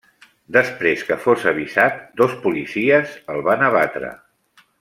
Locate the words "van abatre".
3.53-4.15